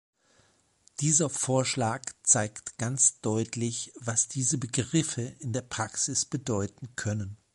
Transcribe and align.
Dieser 0.99 1.29
Vorschlag 1.29 2.01
zeigt 2.23 2.79
ganz 2.79 3.21
deutlich, 3.21 3.93
was 3.99 4.27
diese 4.27 4.57
Begriffe 4.57 5.35
in 5.37 5.53
der 5.53 5.61
Praxis 5.61 6.25
bedeuten 6.25 6.95
können. 6.95 7.37